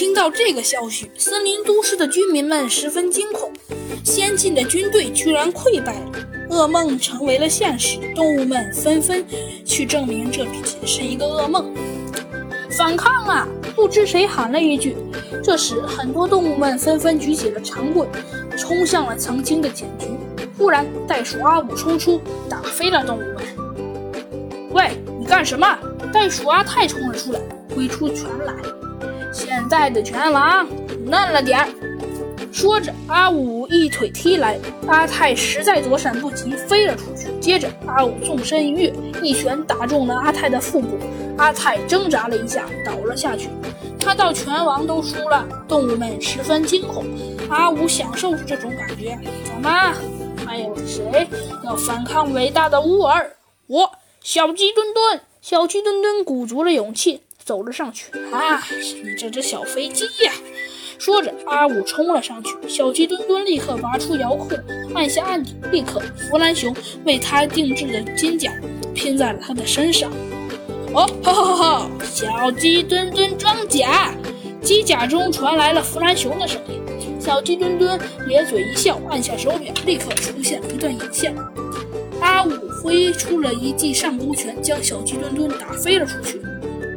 [0.00, 3.52] 听到这个消息，森林都市的居民们十分惊恐。
[4.02, 6.12] 先进的军队居然溃败了，
[6.48, 7.98] 噩梦成为了现实。
[8.14, 9.22] 动物们纷纷
[9.62, 11.70] 去证明这只是一个噩梦。
[12.70, 13.46] 反抗啊！
[13.76, 14.96] 不知谁喊了一句。
[15.44, 18.08] 这时，很多动物们纷纷举起了长棍，
[18.56, 20.06] 冲向了曾经的警局。
[20.56, 23.36] 突然，袋鼠阿五冲出，打飞了动物们。
[24.70, 25.78] 喂，你干什么？
[26.10, 27.40] 袋鼠阿泰冲了出来，
[27.76, 28.54] 挥出拳来。
[29.32, 30.66] 现在的拳王
[31.04, 31.68] 嫩了点儿。
[32.52, 37.28] 说着，阿五一腿踢来，阿泰实在躲闪不及，飞了出去。
[37.40, 40.98] 接着，阿五纵身一跃，一拳打中了阿泰的腹部。
[41.38, 43.48] 阿泰挣扎了一下，倒了下去。
[44.00, 47.04] 看到拳王都输了，动物们十分惊恐。
[47.48, 49.16] 阿五享受着这种感觉。
[49.44, 49.94] 怎么？
[50.44, 51.28] 还有谁
[51.64, 53.36] 要反抗伟大的乌尔？
[53.68, 55.20] 我，小鸡墩墩。
[55.40, 58.10] 小鸡墩墩鼓足了勇气，走了上去。
[58.32, 58.62] 啊，
[59.02, 60.32] 你这只小飞机呀！
[60.98, 62.54] 说着，阿武冲了上去。
[62.68, 64.50] 小鸡墩墩立刻拔出遥控，
[64.94, 66.74] 按下按钮，立刻弗兰熊
[67.04, 68.52] 为他定制的金甲
[68.94, 70.10] 拼在了他的身上。
[70.92, 71.90] 哦，哈哈哈！
[72.04, 74.12] 小鸡墩墩装甲，
[74.60, 76.78] 机甲中传来了弗兰熊的声音。
[77.18, 81.34] 小鸡墩墩咧嘴一笑，按下手表，立刻出现了一段影像。
[82.20, 82.50] 阿武
[82.82, 86.42] 挥出了一记上勾拳，将小鸡墩墩打飞了出去。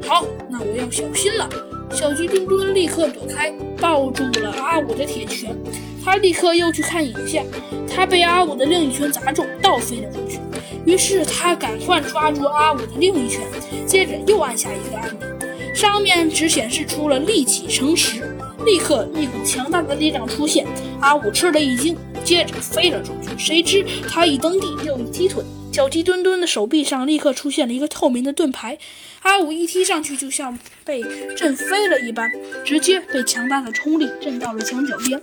[0.06, 1.50] 好，那我要小心了。
[1.92, 5.56] 小鸡墩墩立刻躲开，抱住了阿五的铁拳。
[6.04, 7.44] 他立刻又去看影像，
[7.88, 10.40] 他被阿五的另一拳砸中，倒飞了出去。
[10.86, 13.42] 于是他赶快抓住阿五的另一拳，
[13.86, 15.28] 接着又按下一个按钮，
[15.74, 18.36] 上面只显示出了立起成十。
[18.66, 20.66] 立刻一股强大的力量出现，
[21.00, 23.38] 阿五吃了一惊，接着飞了出去。
[23.38, 25.44] 谁知他一蹬地又一踢腿。
[25.72, 28.78] 脚踢墩墩的手臂上立刻出现了一个透明的盾牌，
[29.24, 31.04] 阿武一踢上去，就像被
[31.36, 32.32] 震飞了一般，
[32.64, 35.20] 直接被强大的冲力震到了墙角边。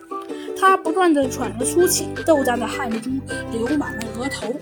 [0.58, 3.10] 他不断地喘着粗气，豆大的汗珠
[3.52, 4.52] 流满了额头。